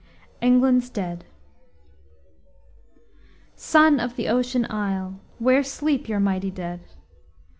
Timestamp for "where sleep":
5.37-6.09